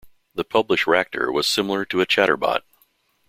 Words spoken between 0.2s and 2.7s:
The published Racter was similar to a chatterbot.